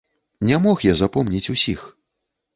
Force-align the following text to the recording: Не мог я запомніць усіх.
Не 0.49 0.57
мог 0.63 0.81
я 0.87 0.95
запомніць 1.03 1.45
усіх. 1.55 1.87